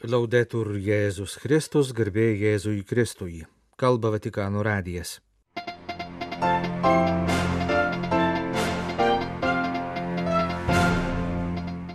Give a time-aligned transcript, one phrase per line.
[0.00, 3.42] Laudetur Jėzus Kristus, garbė Jėzui Kristui.
[3.76, 5.18] Kalba Vatikano radijas.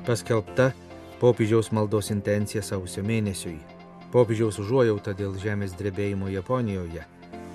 [0.06, 0.68] Paskelbta
[1.18, 3.58] popiežiaus maldos intencija sausio mėnesiui.
[4.14, 7.08] Popiežiaus užuojauta dėl žemės drebėjimo Japonijoje.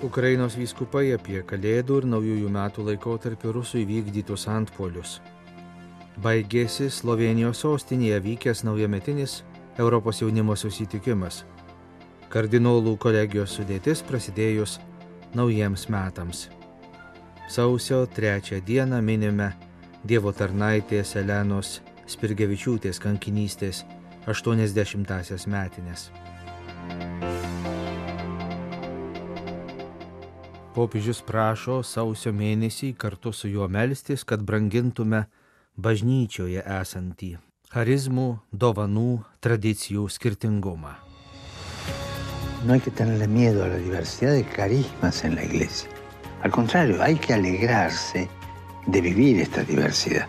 [0.03, 5.21] Ukrainos vyskupai apie Kalėdų ir Naujųjų metų laikotarpį rusų įvykdytus antpolius.
[6.19, 9.37] Baigėsi Slovenijos sostinėje vykęs naujametinis
[9.81, 11.41] Europos jaunimo susitikimas.
[12.29, 14.77] Kardinolų kolegijos sudėtis prasidėjus
[15.33, 16.43] naujiems metams.
[17.49, 19.49] Sausio trečią dieną minime
[20.05, 21.79] Dievo tarnaitės Elenos
[22.09, 23.83] Spirgevičiūtės kankinystės
[24.29, 26.07] 80-asias metinės.
[30.77, 35.25] Popiežius prašo sausio mėnesį kartu su juo melstis, kad brangintume
[35.75, 37.37] bažnyčioje esantį
[37.71, 40.93] charizmų, dovanų, tradicijų skirtingumą.
[42.63, 45.89] No hay que tenerle miedo a la diversidad de carismas en la iglesia.
[46.43, 48.29] Al contrario, hay que alegrarse
[48.85, 50.27] de vivir esta diversidad.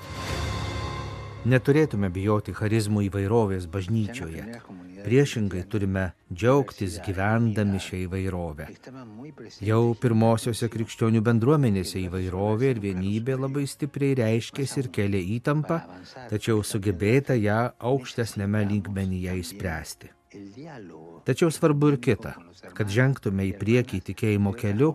[1.43, 4.61] Neturėtume bijoti charizmų įvairovės bažnyčioje.
[5.03, 8.69] Priešingai turime džiaugtis gyvendami šią įvairovę.
[9.67, 15.83] Jau pirmosiose krikščionių bendruomenėse įvairovė ir vienybė labai stipriai reiškėsi ir kelia įtampą,
[16.31, 20.15] tačiau sugebėta ją aukštesnėme lygmenyje įspręsti.
[21.25, 22.33] Tačiau svarbu ir kita,
[22.77, 24.95] kad žengtume į priekį tikėjimo keliu,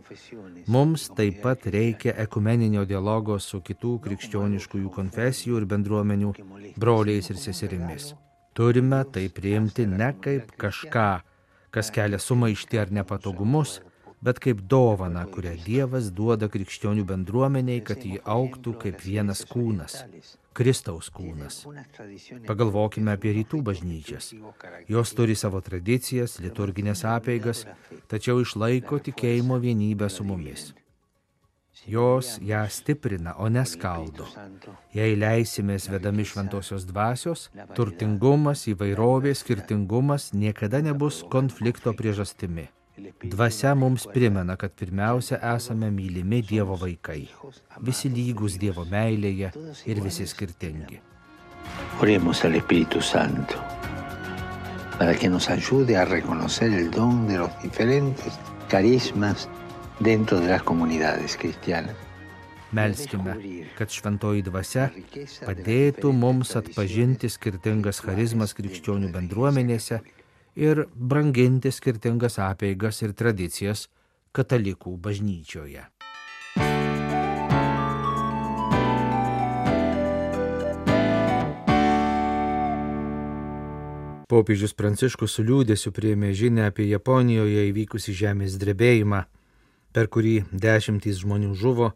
[0.68, 6.34] mums taip pat reikia ekumeninio dialogo su kitų krikščioniškųjų konfesijų ir bendruomenių
[6.78, 8.14] broliais ir seserimis.
[8.58, 11.10] Turime tai priimti ne kaip kažką,
[11.70, 13.78] kas kelia sumaištį ar nepatogumus,
[14.22, 20.02] bet kaip dovana, kurią Dievas duoda krikščionių bendruomeniai, kad jį auktų kaip vienas kūnas-
[20.58, 21.60] Kristaus kūnas.
[22.48, 24.32] Pagalvokime apie rytų bažnyčias.
[24.90, 27.66] Jos turi savo tradicijas, liturginės apeigas,
[28.10, 30.72] tačiau išlaiko tikėjimo vienybę su mumis.
[31.88, 34.26] Jos ją stiprina, o neskaldo.
[34.98, 42.68] Jei leisimės vedami šventosios dvasios, turtingumas, įvairovė, skirtingumas niekada nebus konflikto priežastimi.
[43.24, 47.28] Dvasia mums primena, kad pirmiausia esame mylimi Dievo vaikai,
[47.86, 49.52] visi lygus Dievo meilėje
[49.86, 51.02] ir visi skirtingi.
[52.02, 53.62] Oremos al Espíritu Santo
[54.98, 58.34] para que nos ayude a reconocer el don de los diferentes
[58.68, 59.48] carismas
[60.00, 61.96] dentro de las comunidades cristianas.
[62.72, 63.38] Melskime,
[63.78, 64.90] kad šventoji dvasia
[65.46, 70.02] padėtų mums atpažinti skirtingas charizmas krikščionių bendruomenėse
[70.58, 73.86] ir branginti skirtingas apeigas ir tradicijas
[74.34, 75.86] katalikų bažnyčioje.
[84.28, 89.22] Popiežius Pranciškus su liūdėsiu priėmė žinę apie Japonijoje įvykusį žemės drebėjimą,
[89.96, 91.94] per kurį dešimtys žmonių žuvo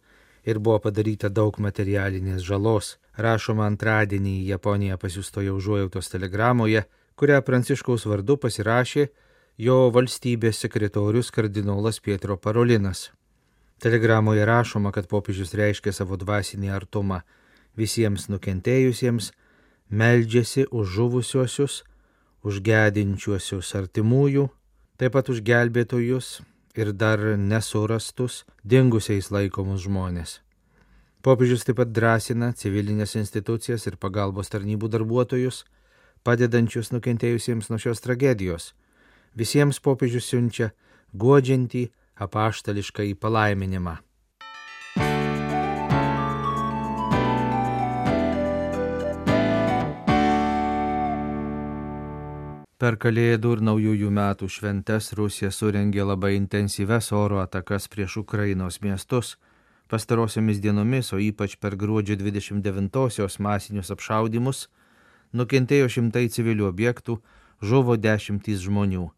[0.48, 6.86] ir buvo padaryta daug materialinės žalos, rašoma antradienį į Japoniją pasiustoje užuojautos telegramoje,
[7.22, 9.04] kurią Pranciškaus vardu pasirašė
[9.62, 13.12] jo valstybės sekretorius kardinolas Pietro Parolinas.
[13.82, 17.20] Telegramoje rašoma, kad popiežius reiškia savo dvasinį artumą
[17.78, 19.28] visiems nukentėjusiems,
[19.94, 21.76] meldžiasi už žuvusiuosius,
[22.42, 24.48] už gedinčiuosius artimųjų,
[24.98, 26.40] taip pat už gelbėtojus
[26.74, 30.40] ir dar nesurastus, dingusiais laikomus žmonės.
[31.22, 35.62] Popiežius taip pat drąsina civilinės institucijas ir pagalbos tarnybų darbuotojus,
[36.24, 38.72] padedančius nukentėjusiems nuo šios tragedijos.
[39.38, 40.72] Visiems popiežius siunčia
[41.14, 41.88] godžiantį
[42.22, 43.98] apaštališką į palaiminimą.
[52.82, 59.36] Per Kalėdų ir Naujųjų metų šventes Rusija surengė labai intensyves oro atakas prieš Ukrainos miestus.
[59.86, 64.64] Pastarosiomis dienomis, o ypač per gruodžio 29-osios masinius apšaudimus,
[65.34, 67.18] nukentėjo šimtai civilių objektų,
[67.62, 69.10] žuvo dešimtys žmonių.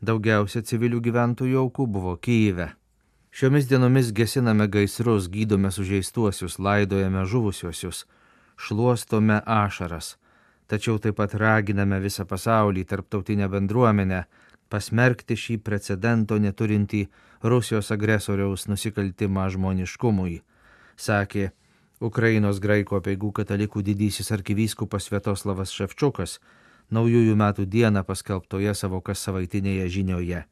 [0.00, 2.70] Daugiausia civilių gyventojų aukų buvo Kyive.
[3.30, 8.06] Šiomis dienomis gesiname gaisrus, gydome sužeistuosius, laidojame žuvusiuosius,
[8.56, 10.16] šluostome ašaras
[10.68, 14.24] tačiau taip pat raginame visą pasaulį, tarptautinę bendruomenę,
[14.68, 17.06] pasmerkti šį precedento neturintį
[17.48, 20.42] Rusijos agresoriaus nusikaltimą žmoniškumui,
[20.96, 21.50] sakė
[22.00, 26.38] Ukrainos graikų apieigų katalikų didysis arkivyskupas Svetoslavas Ševčiukas
[26.94, 30.44] naujųjų metų dieną paskelbtoje savo kas savaitinėje žinioje.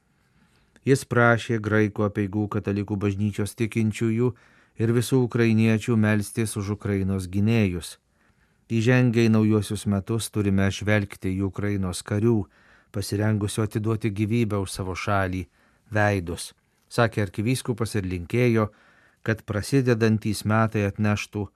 [0.86, 4.32] Jis prašė graikų apieigų katalikų bažnyčios tikinčiųjų
[4.82, 7.96] ir visų ukrainiečių melstis už Ukrainos gynėjus
[8.66, 12.48] Įžengę į naujuosius metus turime žvelgti į Ukrainos karių,
[12.90, 15.44] pasirengusio atiduoti gyvybę už savo šalį,
[15.94, 16.48] veidus,
[16.90, 18.64] sakė arkivyskupas ir linkėjo,
[19.26, 21.46] kad prasidedantys metai atneštų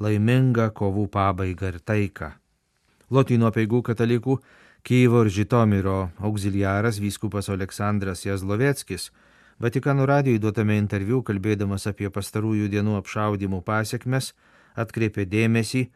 [0.00, 2.32] laimingą kovų pabaigą ir taiką.
[3.12, 4.40] Lotynų peigų katalikų
[4.88, 9.10] Kyivo ir Žitomiro auxiliaras vyskupas Aleksandras Jazloveckis
[9.58, 14.28] Vatikano radijui duotame interviu kalbėdamas apie pastarųjų dienų apšaudimų pasiekmes
[14.78, 15.88] atkreipė dėmesį,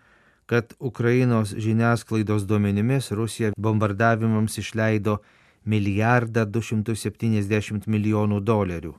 [0.51, 5.21] kad Ukrainos žiniasklaidos duomenimis Rusija bombardavimams išleido
[5.63, 8.97] milijardą 270 milijonų dolerių.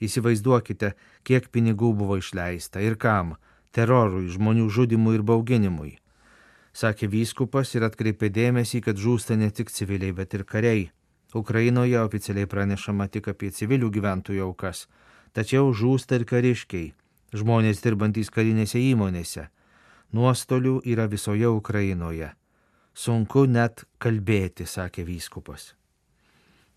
[0.00, 0.92] Įsivaizduokite,
[1.24, 3.36] kiek pinigų buvo išleista ir kam-
[3.76, 5.98] terorui, žmonių žudimui ir bauginimui.
[6.72, 10.90] Sakė vyskupas ir atkreipė dėmesį, kad žūsta ne tik civiliai, bet ir kariai.
[11.34, 14.86] Ukrainoje oficialiai pranešama tik apie civilių gyventojų aukas,
[15.32, 16.92] tačiau žūsta ir kariškiai,
[17.32, 19.48] žmonės dirbantys karinėse įmonėse.
[20.12, 22.32] Nuostolių yra visoje Ukrainoje.
[22.94, 25.74] Sunku net kalbėti, sakė vyskupas.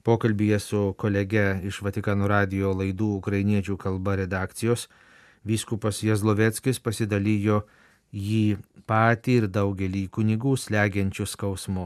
[0.10, 4.88] Pokalbėje su kolege iš Vatikano radio laidų ukrainiečių kalba redakcijos
[5.46, 7.60] vyskupas Jazloveckis pasidalijo
[8.10, 8.58] jį
[8.90, 11.86] patį ir daugelį kunigų slegiančių skausmu.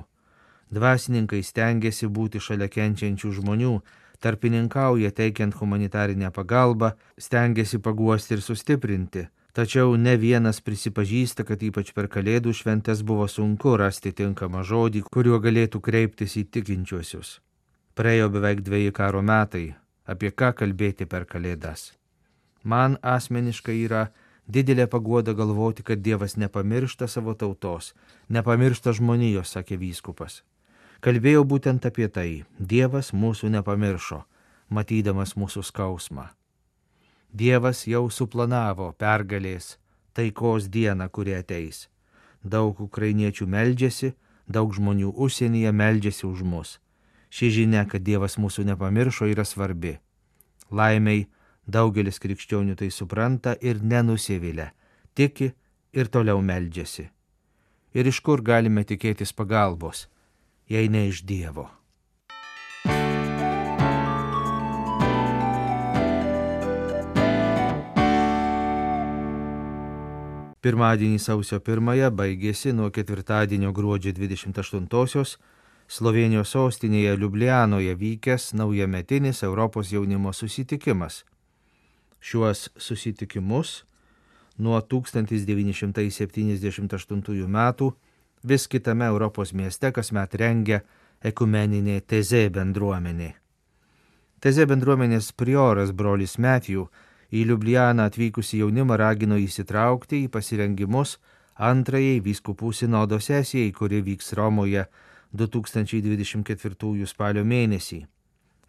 [0.72, 3.76] Dvasininkai stengiasi būti šalia kenčiančių žmonių,
[4.24, 9.28] tarpininkauja teikiant humanitarinę pagalbą, stengiasi paguosti ir sustiprinti.
[9.52, 15.44] Tačiau ne vienas prisipažįsta, kad ypač per Kalėdų šventės buvo sunku rasti tinkamą žodį, kuriuo
[15.44, 17.42] galėtų kreiptis į tikinčiuosius.
[17.94, 19.76] Praėjo beveik dviejai karo metai,
[20.10, 21.92] apie ką kalbėti per Kalėdas.
[22.64, 24.08] Man asmeniškai yra
[24.48, 27.94] didelė paguoda galvoti, kad Dievas nepamiršta savo tautos,
[28.30, 30.42] nepamiršta žmonijos, sakė vyskupas.
[31.04, 32.44] Kalbėjau būtent apie tai.
[32.58, 34.24] Dievas mūsų nepamiršo,
[34.70, 36.30] matydamas mūsų skausmą.
[37.30, 39.76] Dievas jau suplanavo pergalės
[40.14, 41.90] taikos dieną, kuri ateis.
[42.44, 44.14] Daug ukrainiečių meldžiasi,
[44.48, 46.80] daug žmonių užsienyje meldžiasi už mus.
[47.34, 49.96] Ši žinia, kad Dievas mūsų nepamiršo, yra svarbi.
[50.70, 51.24] Laimiai
[51.66, 54.68] daugelis krikščionių tai supranta ir nenusivilia,
[55.18, 55.48] tiki
[55.98, 57.08] ir toliau meldžiasi.
[57.98, 60.06] Ir iš kur galime tikėtis pagalbos,
[60.70, 61.66] jei ne iš Dievo.
[70.62, 75.34] Pirmadienį sausio 1 baigėsi nuo ketvirtadienio gruodžio 28-osios
[75.88, 81.26] Slovenijos sostinėje Liublianoje vykęs naujametinis Europos jaunimo susitikimas.
[82.24, 83.86] Šiuos susitikimus
[84.58, 87.94] nuo 1978 metų
[88.44, 90.82] vis kitame Europos mieste kasmet rengia
[91.24, 93.34] ekumeninė Teze bendruomenė.
[94.44, 96.90] Teze bendruomenės prioras brolis Matthew
[97.32, 101.18] į Liublianą atvykusi jaunimą ragino įsitraukti į pasirengimus
[101.56, 104.84] antrajai vyskupų sinodo sesijai, kuri vyks Romoje
[105.34, 108.04] 2024 spalio mėnesį.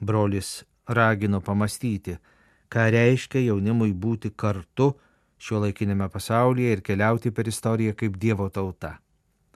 [0.01, 2.17] Brolis ragino pamastyti,
[2.73, 4.95] ką reiškia jaunimui būti kartu
[5.39, 8.99] šio laikinėme pasaulyje ir keliauti per istoriją kaip Dievo tauta.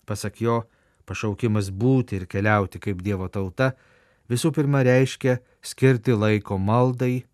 [0.04, 0.62] Pasak jo,
[1.08, 3.72] pašaukimas būti ir keliauti kaip Dievo tauta
[4.28, 7.24] visų pirma reiškia skirti laiko maldai,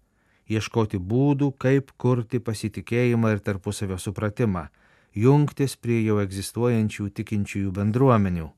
[0.47, 4.69] ieškoti būdų, kaip kurti pasitikėjimą ir tarpusavio supratimą,
[5.15, 8.53] jungtis prie jau egzistuojančių tikinčiųjų bendruomenių.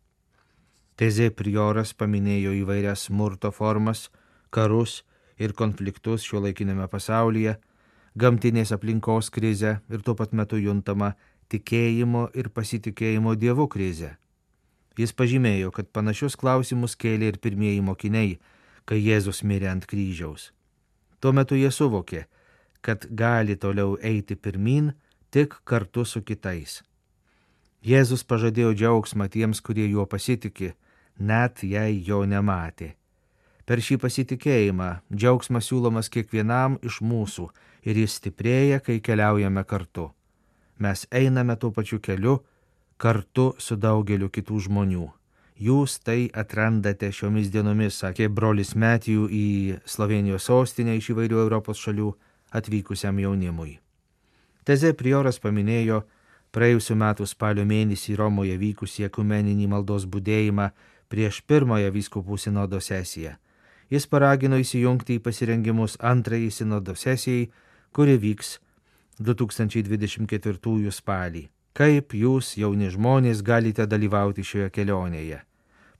[0.96, 4.06] Tezė prioras paminėjo įvairias smurto formas,
[4.48, 5.02] karus
[5.36, 7.58] ir konfliktus šio laikinėme pasaulyje,
[8.16, 11.12] gamtinės aplinkos krizę ir tuo pat metu juntama
[11.52, 14.14] tikėjimo ir pasitikėjimo Dievu krizę.
[14.96, 18.38] Jis pažymėjo, kad panašius klausimus kėlė ir pirmieji mokiniai,
[18.88, 20.48] kai Jėzus mirė ant kryžiaus.
[21.20, 22.24] Tuo metu jie suvokė,
[22.80, 24.94] kad gali toliau eiti pirmin
[25.28, 26.80] tik kartu su kitais.
[27.84, 30.72] Jėzus pažadėjo džiaugsmą tiems, kurie juo pasitikė
[31.18, 32.94] net jei jo nematė.
[33.66, 37.48] Per šį pasitikėjimą džiaugsmas siūlomas kiekvienam iš mūsų
[37.88, 40.12] ir jis stiprėja, kai keliaujame kartu.
[40.78, 42.38] Mes einame tuo pačiu keliu
[42.96, 45.08] kartu su daugeliu kitų žmonių.
[45.56, 49.46] Jūs tai atrandate šiomis dienomis, sakė brolis Metijų į
[49.88, 52.10] Slovenijos sostinę iš įvairių Europos šalių
[52.52, 53.78] atvykusiam jaunimui.
[54.68, 56.02] Teze prioras paminėjo
[56.52, 60.68] praėjusiu metu spalio mėnesį Romoje vykusį ekumeninį maldos būdėjimą
[61.08, 63.34] prieš pirmąją vyskupų sinodo sesiją.
[63.90, 67.50] Jis paragino įsijungti į pasirengimus antrajai sinodo sesijai,
[67.94, 68.58] kuri vyks
[69.22, 71.46] 2024 spalį.
[71.76, 75.42] Kaip jūs, jauni žmonės, galite dalyvauti šioje kelionėje?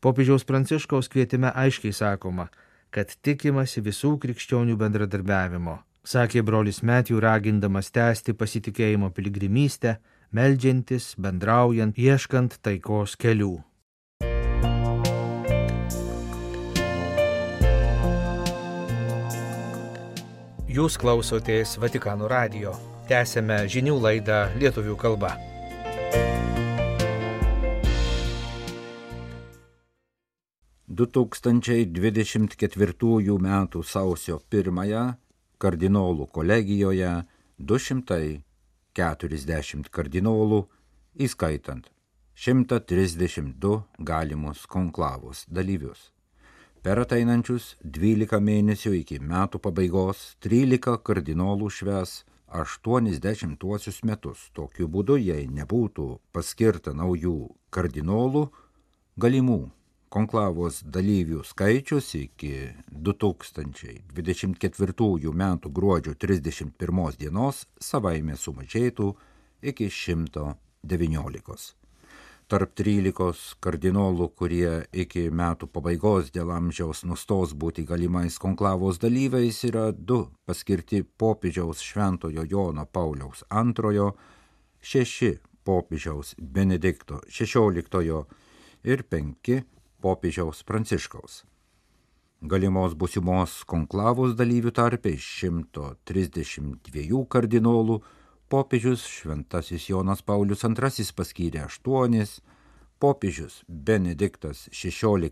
[0.01, 2.49] Popiežiaus Pranciškaus kvietime aiškiai sakoma,
[2.91, 9.99] kad tikimasi visų krikščionių bendradarbiavimo, sakė brolis Metijų ragindamas tęsti pasitikėjimo piligrimystę,
[10.33, 13.59] meldžiantis, bendraujant, ieškant taikos kelių.
[20.77, 22.75] Jūs klausotės Vatikano radio.
[23.09, 25.33] Tęsėme žinių laidą lietuvių kalba.
[30.85, 33.49] Du 2024 m.
[33.89, 35.17] sausio 1
[35.57, 37.25] kardinolų kolegijoje
[37.57, 40.69] 240 kardinolų,
[41.17, 41.89] įskaitant
[42.37, 43.81] 132
[44.13, 46.13] galimus konklavos dalyvius.
[46.87, 54.55] Per ateinančius 12 mėnesių iki metų pabaigos 13 kardinolų šves 80-uosius metus.
[54.55, 58.55] Tokiu būdu, jei nebūtų paskirta naujų kardinolų,
[59.19, 59.75] galimų
[60.15, 65.59] konklavos dalyvių skaičius iki 2024 m.
[65.67, 69.11] gruodžio 31 dienos savaime sumažėtų
[69.73, 70.55] iki 119
[72.47, 79.91] tarp 13 kardinolų, kurie iki metų pabaigos dėl amžiaus nustos būti galimais konklavos dalyviais, yra
[79.91, 84.13] du paskirti popiežiaus Šventojo Jono Pauliaus II,
[84.79, 85.33] šeši
[85.67, 88.23] popiežiaus Benedikto XVI
[88.87, 89.65] ir penki
[90.01, 91.43] popiežiaus Pranciškaus.
[92.47, 98.03] Galimos busimos konklavos dalyvių tarpe iš 132 kardinolų
[98.49, 102.41] popiežius Šventasis Jonas Paulius II paskyrė aštuonis,
[103.03, 105.31] popiežius Benediktas XVI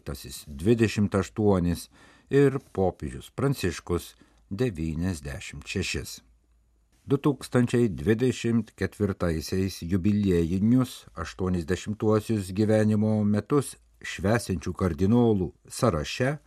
[0.48, 1.88] 28
[2.30, 4.14] ir popiežius Pranciškus
[4.50, 6.22] 96.
[7.06, 16.38] 2024 jubiliejinius 80-uosius gyvenimo metus švesinčių kardinolų sąraše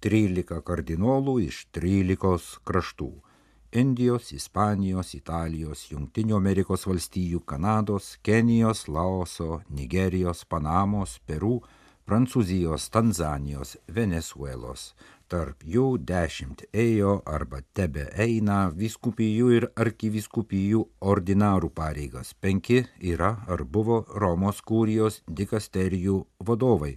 [0.00, 3.27] 13 kardinolų iš 13 kraštų
[3.70, 11.60] Indijos, Ispanijos, Italijos, Junktinių Amerikos valstijų, Kanados, Kenijos, Laoso, Nigerijos, Panamos, Peru,
[12.08, 14.94] Prancūzijos, Tanzanijos, Venezuelos.
[15.28, 22.32] Tarp jų dešimt ėjo arba tebe eina viskupijų ir arkiviskupijų ordinarų pareigas.
[22.32, 26.94] Penki yra ar buvo Romos kūrijos dikasterijų vadovai,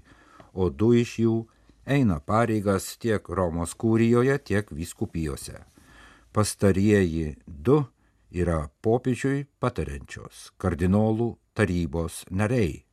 [0.54, 1.36] o du iš jų
[1.84, 5.60] eina pareigas tiek Romos kūrijoje, tiek viskupijose
[6.32, 7.82] pastarieji du
[8.32, 12.86] yra popiežiui patariančios kardinolų tarybos nariai.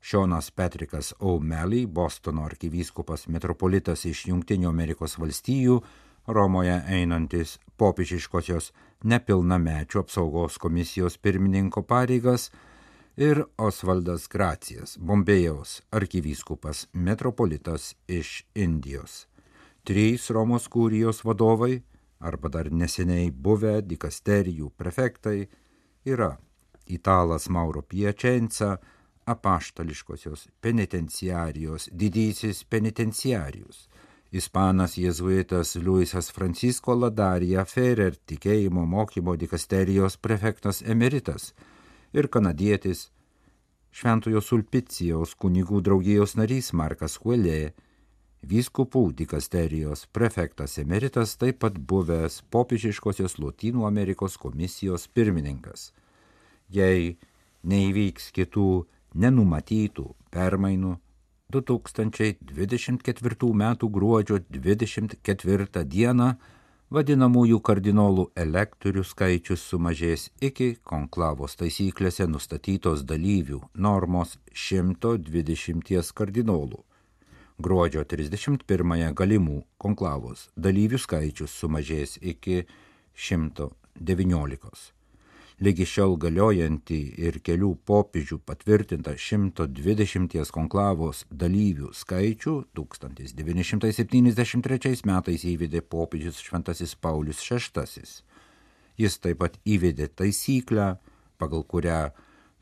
[0.00, 5.80] Šonas Petrikas O'Malley, Bostono arkivyskupas metropolitas iš Junktinių Amerikos valstijų,
[6.28, 8.70] Romoje einantis popiežiškosios
[9.02, 12.50] nepilnamečių apsaugos komisijos pirmininko pareigas
[13.16, 19.24] ir Osvaldas Gracijas, Bombėjaus arkivyskupas metropolitas iš Indijos.
[19.88, 21.80] Trys Romos kūrijos vadovai
[22.18, 25.48] arba dar neseniai buvę dikasterijų prefektai
[26.04, 26.36] yra
[26.86, 28.78] italas Mauro Piacenza,
[29.28, 33.88] apaštališkosios penitenciarijos didysis penitenciarijus,
[34.32, 41.52] ispanas jėzuitas Luisas Francisco Ladarija Ferrer, tikėjimo mokymo dikasterijos prefektas emeritas
[42.12, 43.10] ir kanadietis
[43.92, 47.72] Šventojo Sulpicijaus kunigų draugijos narys Markas Huelė,
[48.46, 55.90] Vyskupų dikasterijos prefektas emeritas taip pat buvęs popiežiškosios Lotynų Amerikos komisijos pirmininkas.
[56.70, 57.16] Jei
[57.66, 60.98] neįvyks kitų nenumatytų permainų,
[61.50, 63.76] 2024 m.
[63.80, 66.34] gruodžio 24 d.
[66.90, 76.84] vadinamųjų kardinolų elektorių skaičius sumažės iki konklavos taisyklėse nustatytos dalyvių normos 120 kardinolų
[77.58, 78.62] gruodžio 31
[79.18, 82.62] galimų konklavos dalyvių skaičius sumažės iki
[83.18, 83.74] 119.
[85.58, 96.38] Lygi šiol galiojanti ir kelių popiežių patvirtinta 120 konklavos dalyvių skaičių 1973 metais įvedė popiežius
[96.46, 98.06] Šventasis Paulius VI.
[99.02, 101.02] Jis taip pat įvedė taisyklę,
[101.42, 102.14] pagal kurią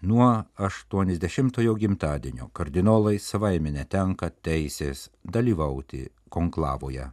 [0.03, 7.07] Nuo 80-ojo gimtadienio kardinolai savaime netenka teisės dalyvauti konklavoje.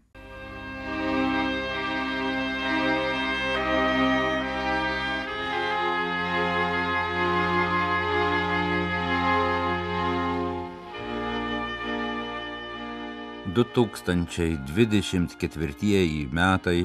[13.54, 16.82] Du tūkstančiai dvidešimt ketvirtieji metai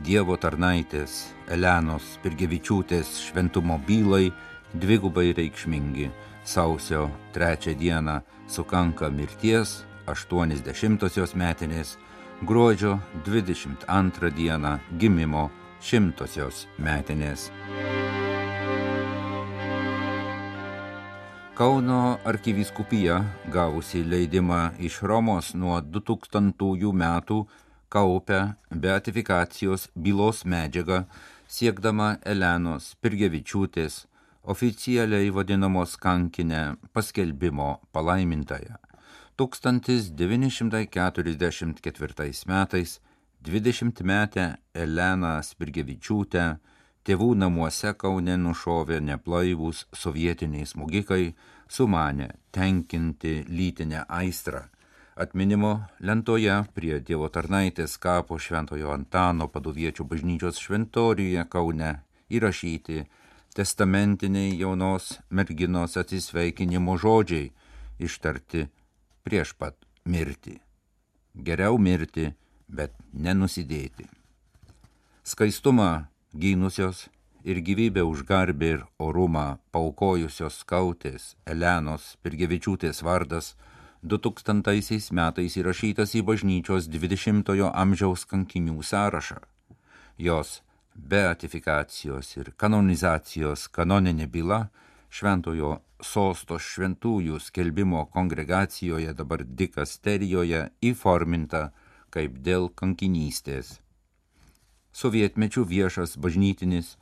[0.00, 4.30] Dievo tarnaitės Elenos Pirgevičiūtės šventumo bylai
[4.74, 6.10] dvigubai reikšmingi.
[6.44, 11.96] Sausio trečią dieną sukanka mirties 80-osios metinės,
[12.42, 15.50] gruodžio 22 dieną gimimo
[15.80, 17.50] šimtosios metinės.
[21.54, 23.20] Kauno arkivyskupija,
[23.52, 27.44] gavusi leidimą iš Romos nuo 2000 metų,
[27.92, 31.04] kaupia beatifikacijos bylos medžiagą
[31.46, 34.06] siekdama Elenos Pirgevičiūtės
[34.42, 38.74] oficialiai vadinamos kankinę paskelbimo palaimintąją.
[39.36, 42.14] 1944
[42.46, 43.00] metais
[43.44, 46.56] 20-metę Eleną Spirgevičiūtę
[47.06, 51.34] tėvų namuose Kaune nušovė neplaivūs sovietiniai smogikai,
[51.68, 54.62] sumanė tenkinti lytinę aistrą.
[55.16, 61.94] Atminimo lentoje prie Dievo tarnaitės kapo Šventojo Antano paduviečių bažnyčios šventoriuje Kaune
[62.30, 63.04] įrašyti
[63.54, 67.50] testamentiniai jaunos merginos atsisveikinimo žodžiai
[68.00, 68.66] ištarti
[69.24, 70.58] prieš pat mirtį.
[71.34, 72.32] Geriau mirti,
[72.68, 74.08] bet nenusidėti.
[75.22, 77.08] Skaistumą gynusios
[77.44, 83.54] ir gyvybę už garbę ir orumą paukojusios skautės Elenos Pirgevičiūtės vardas
[84.02, 89.38] 2000 metais įrašytas į bažnyčios 20-ojo amžiaus kankinių sąrašą.
[90.18, 90.62] Jos
[90.94, 94.60] beatifikacijos ir kanonizacijos kanoninė byla
[95.12, 101.70] šventojo sosto šventųjų skelbimo kongregacijoje dabar dikasterijoje įforminta
[102.12, 103.78] kaip dėl kankinystės.
[104.92, 106.96] Sovietmečių viešas bažnytinis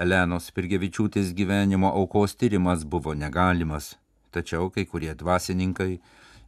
[0.00, 3.94] Elenos Pirgevičiūtės gyvenimo aukos tyrimas buvo negalimas,
[4.32, 6.00] tačiau kai kurie dvasininkai,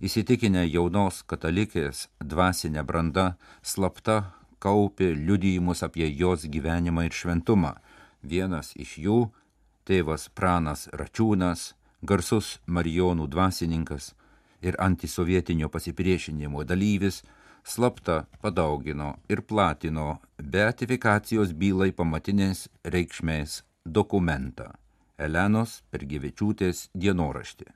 [0.02, 7.74] įsitikinę jaunos katalikės dvasinę brandą, slapta kaupė liudijimus apie jos gyvenimą ir šventumą.
[8.22, 9.18] Vienas iš jų-
[9.86, 14.14] tėvas Pranas Račiūnas, garsus Marijonų dvasininkas
[14.62, 17.22] ir antisovietinio pasipriešinimo dalyvis,
[17.64, 24.72] slapta padaugino ir platino beatifikacijos bylai pamatinės reikšmės dokumentą
[25.18, 27.66] Elenos Pergevičiūtės dienoraštį.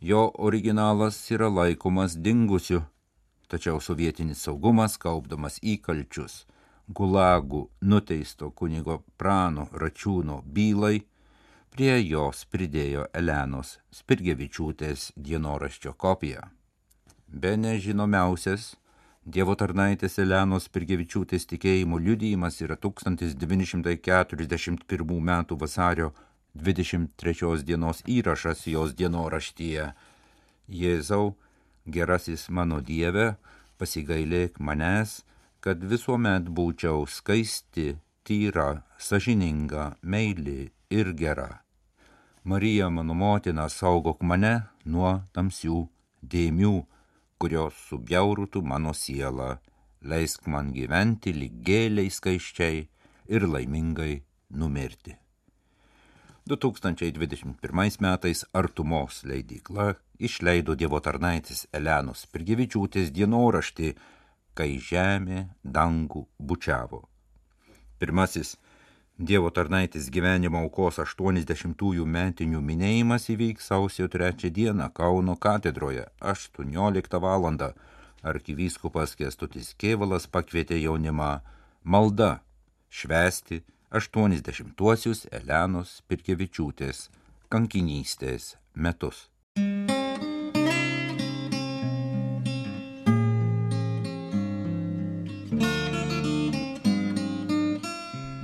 [0.00, 2.84] Jo originalas yra laikomas dingusiu
[3.48, 6.44] tačiau sovietinis saugumas, kaupdamas įkalčius
[6.88, 11.02] gulagų nuteisto kunigo Prano Račiūno bylai,
[11.74, 16.42] prie jos pridėjo Elenos Spirgevičiūtės dienoraščio kopiją.
[17.28, 18.76] Be nežinomiausias
[19.28, 25.32] Dievo tarnaitės Elenos Spirgevičiūtės tikėjimo liudijimas yra 1941 m.
[25.60, 26.08] vasario
[26.54, 29.92] 23 dienos įrašas jos dienoraštyje.
[30.72, 31.36] Jėzau,
[31.94, 33.36] gerasis mano Dieve,
[33.78, 35.22] pasigailėk manęs,
[35.60, 41.62] kad visuomet būčiau skaisti, tyra, sažininga, meili ir gera.
[42.44, 45.82] Marija mano motina saugok mane nuo tamsių
[46.22, 46.74] dėmių,
[47.38, 49.58] kurios subjaurutų mano sielą,
[50.02, 52.84] leisk man gyventi lyg gėliai skaiščiai
[53.28, 55.18] ir laimingai numirti.
[56.48, 63.90] 2021 metais Artumos leidykla išleido Dievo tarnaitis Elenos Pirgevičiūtės dienoraštį,
[64.56, 67.02] kai žemė dangų bučiavo.
[68.00, 68.56] Pirmasis
[69.18, 77.48] Dievo tarnaitis gyvenimo aukos 80-ųjų metinių minėjimas įvyks sausio 3 dieną Kauno katedroje 18 val.
[78.22, 81.40] Arkivyskupas Kestutis Kievalas pakvietė jaunimą
[81.84, 82.38] malda
[82.90, 87.06] švesti 80-uosius Elenos Pirkevičiūtės
[87.48, 89.28] kankinystės metus.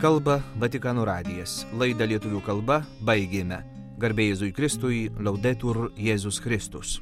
[0.00, 1.62] Kalba Vatikano radijas.
[1.76, 3.62] Laidą lietuvių kalba baigėme.
[4.00, 6.98] Garbėjai Jėzui Kristui, laudetur Jėzus Kristus.